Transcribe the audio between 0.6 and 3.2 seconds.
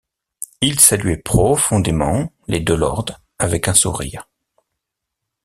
Il saluait profondément les deux lords